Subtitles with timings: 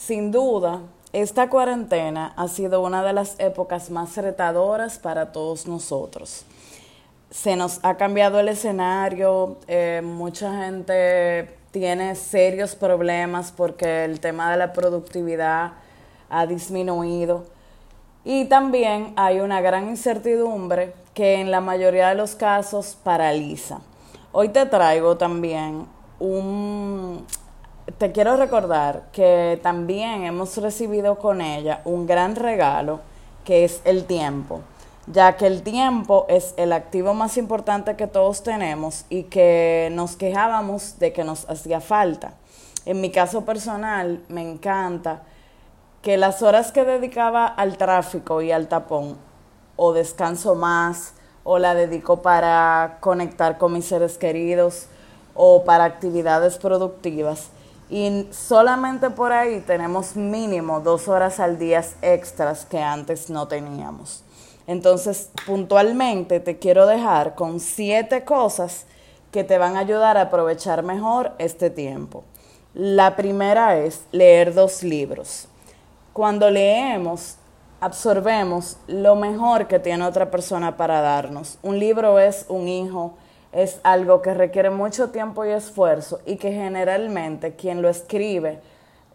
[0.00, 0.80] Sin duda,
[1.12, 6.46] esta cuarentena ha sido una de las épocas más retadoras para todos nosotros.
[7.30, 14.50] Se nos ha cambiado el escenario, eh, mucha gente tiene serios problemas porque el tema
[14.50, 15.72] de la productividad
[16.30, 17.44] ha disminuido
[18.24, 23.80] y también hay una gran incertidumbre que en la mayoría de los casos paraliza.
[24.32, 25.86] Hoy te traigo también
[26.18, 27.26] un...
[27.98, 33.00] Te quiero recordar que también hemos recibido con ella un gran regalo
[33.44, 34.60] que es el tiempo,
[35.06, 40.14] ya que el tiempo es el activo más importante que todos tenemos y que nos
[40.16, 42.34] quejábamos de que nos hacía falta.
[42.84, 45.22] En mi caso personal, me encanta
[46.02, 49.16] que las horas que dedicaba al tráfico y al tapón,
[49.76, 54.86] o descanso más, o la dedico para conectar con mis seres queridos,
[55.34, 57.48] o para actividades productivas.
[57.90, 64.22] Y solamente por ahí tenemos mínimo dos horas al día extras que antes no teníamos.
[64.66, 68.86] Entonces, puntualmente te quiero dejar con siete cosas
[69.32, 72.24] que te van a ayudar a aprovechar mejor este tiempo.
[72.72, 75.48] La primera es leer dos libros
[76.12, 77.36] cuando leemos,
[77.80, 81.58] absorbemos lo mejor que tiene otra persona para darnos.
[81.62, 83.14] Un libro es un hijo,
[83.52, 88.60] es algo que requiere mucho tiempo y esfuerzo y que generalmente quien lo escribe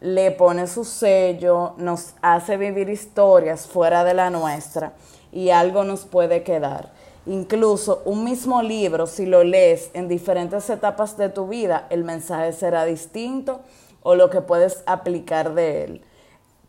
[0.00, 4.92] le pone su sello, nos hace vivir historias fuera de la nuestra
[5.32, 6.92] y algo nos puede quedar.
[7.26, 12.52] Incluso un mismo libro, si lo lees en diferentes etapas de tu vida, el mensaje
[12.52, 13.60] será distinto
[14.02, 16.02] o lo que puedes aplicar de él.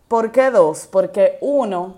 [0.08, 0.88] ¿Por qué dos?
[0.90, 1.96] Porque uno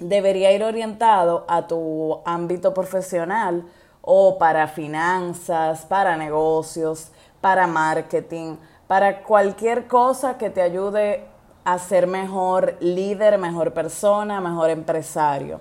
[0.00, 3.66] debería ir orientado a tu ámbito profesional
[4.02, 11.24] o para finanzas, para negocios, para marketing, para cualquier cosa que te ayude
[11.64, 15.60] a ser mejor líder, mejor persona, mejor empresario.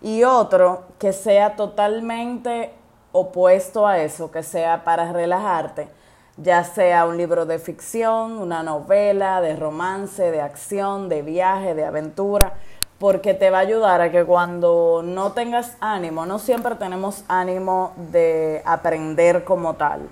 [0.00, 2.72] Y otro que sea totalmente
[3.12, 5.88] opuesto a eso, que sea para relajarte
[6.36, 11.84] ya sea un libro de ficción, una novela, de romance, de acción, de viaje, de
[11.84, 12.54] aventura,
[13.02, 17.94] porque te va a ayudar a que cuando no tengas ánimo, no siempre tenemos ánimo
[18.12, 20.08] de aprender como tal.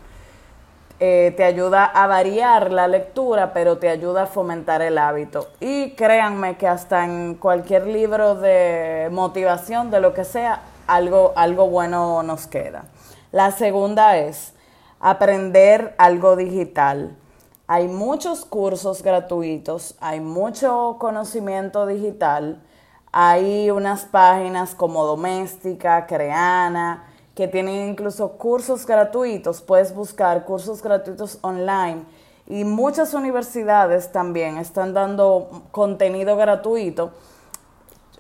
[0.99, 5.51] Eh, te ayuda a variar la lectura, pero te ayuda a fomentar el hábito.
[5.61, 11.69] Y créanme que hasta en cualquier libro de motivación, de lo que sea, algo, algo
[11.69, 12.87] bueno nos queda.
[13.31, 14.53] La segunda es,
[14.99, 17.17] aprender algo digital.
[17.69, 22.61] Hay muchos cursos gratuitos, hay mucho conocimiento digital,
[23.13, 27.05] hay unas páginas como Doméstica, Creana,
[27.35, 32.03] que tienen incluso cursos gratuitos, puedes buscar cursos gratuitos online
[32.47, 37.13] y muchas universidades también están dando contenido gratuito.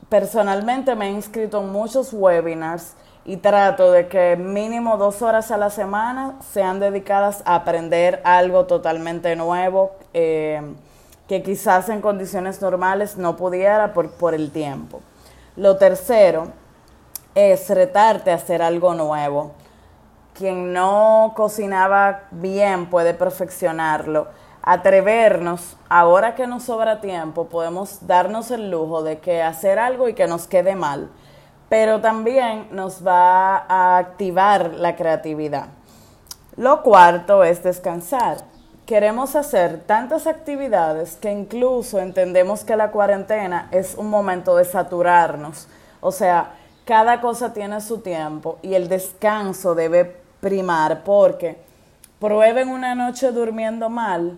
[0.09, 5.57] Personalmente me he inscrito en muchos webinars y trato de que mínimo dos horas a
[5.57, 10.63] la semana sean dedicadas a aprender algo totalmente nuevo eh,
[11.31, 15.01] que quizás en condiciones normales no pudiera por, por el tiempo.
[15.55, 16.49] Lo tercero
[17.37, 19.53] es retarte a hacer algo nuevo.
[20.35, 24.27] Quien no cocinaba bien puede perfeccionarlo.
[24.61, 30.15] Atrevernos, ahora que nos sobra tiempo, podemos darnos el lujo de que hacer algo y
[30.15, 31.11] que nos quede mal
[31.69, 35.69] pero también nos va a activar la creatividad.
[36.57, 38.39] Lo cuarto es descansar.
[38.91, 45.69] Queremos hacer tantas actividades que incluso entendemos que la cuarentena es un momento de saturarnos.
[46.01, 51.57] O sea, cada cosa tiene su tiempo y el descanso debe primar porque
[52.19, 54.37] prueben una noche durmiendo mal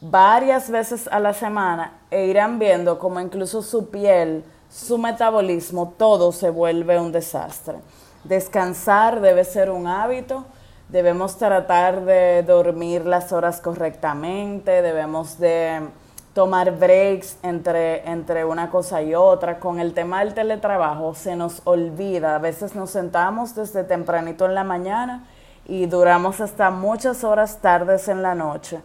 [0.00, 6.30] varias veces a la semana e irán viendo como incluso su piel su metabolismo, todo
[6.30, 7.78] se vuelve un desastre.
[8.22, 10.44] Descansar debe ser un hábito,
[10.88, 15.88] debemos tratar de dormir las horas correctamente, debemos de
[16.34, 19.58] tomar breaks entre, entre una cosa y otra.
[19.60, 24.54] Con el tema del teletrabajo se nos olvida, a veces nos sentamos desde tempranito en
[24.54, 25.26] la mañana
[25.66, 28.80] y duramos hasta muchas horas tardes en la noche.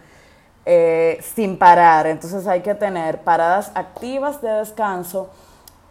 [0.65, 5.29] Eh, sin parar, entonces hay que tener paradas activas de descanso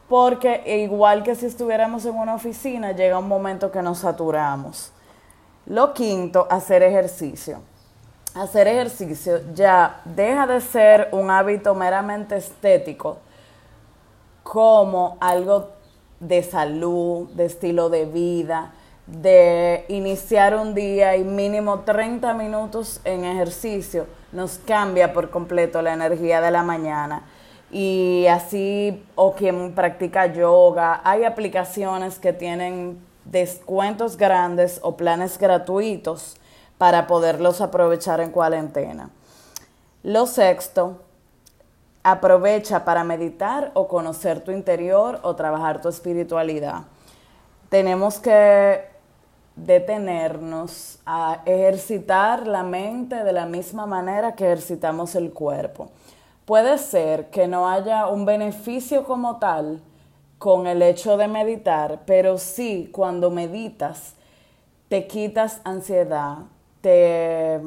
[0.09, 4.93] porque igual que si estuviéramos en una oficina, llega un momento que nos saturamos.
[5.69, 7.61] Lo quinto, hacer ejercicio.
[8.35, 13.19] Hacer ejercicio ya deja de ser un hábito meramente estético
[14.43, 15.71] como algo
[16.21, 18.73] de salud, de estilo de vida,
[19.07, 25.93] de iniciar un día y mínimo 30 minutos en ejercicio nos cambia por completo la
[25.93, 27.23] energía de la mañana.
[27.71, 32.99] Y así, o quien practica yoga, hay aplicaciones que tienen
[33.31, 36.37] descuentos grandes o planes gratuitos
[36.79, 39.11] para poderlos aprovechar en cuarentena.
[40.03, 41.01] Lo sexto,
[42.03, 46.85] aprovecha para meditar o conocer tu interior o trabajar tu espiritualidad.
[47.69, 48.89] Tenemos que
[49.57, 55.91] detenernos a ejercitar la mente de la misma manera que ejercitamos el cuerpo.
[56.45, 59.83] Puede ser que no haya un beneficio como tal
[60.39, 64.15] con el hecho de meditar, pero sí cuando meditas
[64.89, 66.39] te quitas ansiedad,
[66.81, 67.61] te,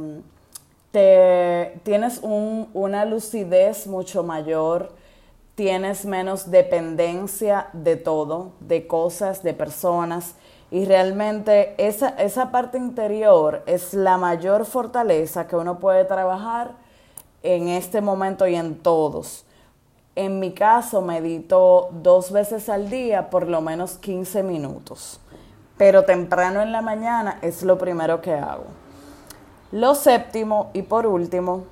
[1.84, 4.94] tienes una lucidez mucho mayor,
[5.56, 10.36] tienes menos dependencia de todo, de cosas, de personas.
[10.72, 16.72] Y realmente esa, esa parte interior es la mayor fortaleza que uno puede trabajar
[17.44, 19.46] en este momento y en todos.
[20.22, 25.20] En mi caso, medito dos veces al día, por lo menos 15 minutos.
[25.80, 28.66] Pero temprano en la mañana es lo primero que hago.
[29.72, 31.64] Lo séptimo y por último,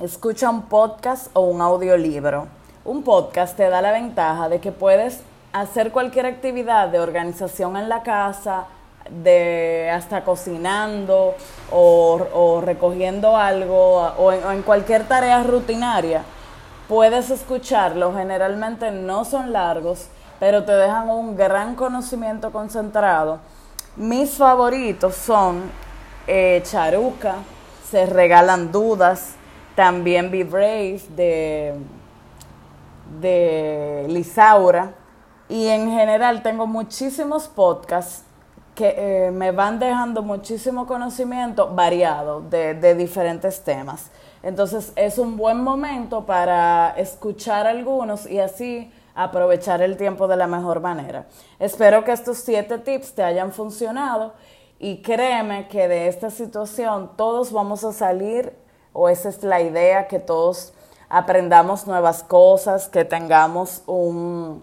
[0.00, 2.46] escucha un podcast o un audiolibro.
[2.86, 5.20] Un podcast te da la ventaja de que puedes
[5.52, 8.64] hacer cualquier actividad de organización en la casa,
[9.10, 11.34] de hasta cocinando
[11.70, 16.24] o, recogiendo algo o en cualquier tarea rutinaria
[16.88, 20.08] puedes escucharlo, generalmente no son largos,
[20.40, 23.38] pero te dejan un gran conocimiento concentrado.
[23.96, 25.62] Mis favoritos son
[26.26, 27.36] eh, Charuca,
[27.90, 29.34] Se Regalan Dudas,
[29.74, 31.74] también Be Brave de,
[33.20, 34.94] de Lisaura.
[35.48, 38.24] Y en general tengo muchísimos podcasts
[38.74, 44.10] que eh, me van dejando muchísimo conocimiento variado de, de diferentes temas.
[44.44, 50.46] Entonces es un buen momento para escuchar algunos y así aprovechar el tiempo de la
[50.46, 51.24] mejor manera.
[51.58, 54.34] Espero que estos siete tips te hayan funcionado
[54.78, 58.52] y créeme que de esta situación todos vamos a salir,
[58.92, 60.74] o esa es la idea, que todos
[61.08, 64.62] aprendamos nuevas cosas, que tengamos un,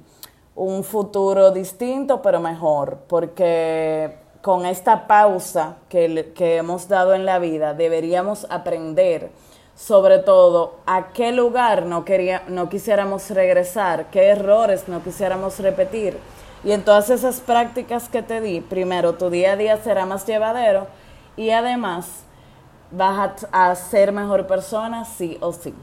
[0.53, 7.39] un futuro distinto pero mejor, porque con esta pausa que, que hemos dado en la
[7.39, 9.31] vida deberíamos aprender
[9.75, 16.17] sobre todo a qué lugar no, quería, no quisiéramos regresar, qué errores no quisiéramos repetir.
[16.63, 20.27] Y en todas esas prácticas que te di, primero tu día a día será más
[20.27, 20.87] llevadero
[21.35, 22.23] y además
[22.91, 25.73] vas a, ser mejor persona sí o sí.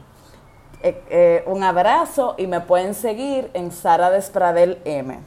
[0.81, 5.19] Eh, eh, un abrazo y me pueden seguir en Sara Despradel M.